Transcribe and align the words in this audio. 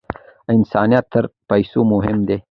انسانیت 0.55 1.05
تر 1.13 1.23
پیسو 1.49 1.79
مهم 1.91 2.17
دی. 2.27 2.37